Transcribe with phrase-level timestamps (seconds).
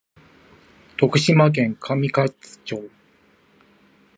[0.97, 2.89] 徳島県上勝町